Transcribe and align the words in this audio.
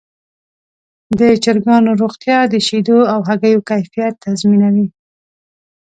د 1.19 1.21
چرګانو 1.43 1.91
روغتیا 2.01 2.39
د 2.53 2.55
شیدو 2.67 2.99
او 3.13 3.19
هګیو 3.29 3.65
کیفیت 3.69 4.13
تضمینوي. 4.25 4.87